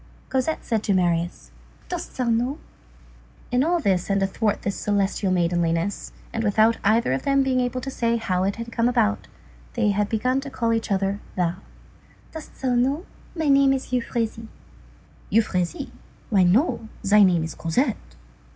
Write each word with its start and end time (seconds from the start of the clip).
Cosette 0.29 0.65
said 0.65 0.81
to 0.81 0.95
Marius:— 0.95 1.51
"Dost 1.87 2.17
thou 2.17 2.23
know?—" 2.23 2.57
[In 3.51 3.63
all 3.63 3.79
this 3.79 4.09
and 4.09 4.23
athwart 4.23 4.63
this 4.63 4.75
celestial 4.75 5.31
maidenliness, 5.31 6.11
and 6.33 6.43
without 6.43 6.79
either 6.83 7.13
of 7.13 7.21
them 7.21 7.43
being 7.43 7.59
able 7.59 7.81
to 7.81 7.91
say 7.91 8.17
how 8.17 8.43
it 8.43 8.55
had 8.55 8.71
come 8.71 8.89
about, 8.89 9.27
they 9.75 9.91
had 9.91 10.09
begun 10.09 10.41
to 10.41 10.49
call 10.49 10.73
each 10.73 10.89
other 10.91 11.19
thou.] 11.35 11.57
"Dost 12.31 12.59
thou 12.63 12.73
know? 12.73 13.05
My 13.35 13.47
name 13.47 13.73
is 13.73 13.93
Euphrasie." 13.93 14.47
"Euphrasie? 15.29 15.91
Why, 16.31 16.41
no, 16.45 16.89
thy 17.03 17.21
name 17.21 17.43
is 17.43 17.53
Cosette." 17.53 18.15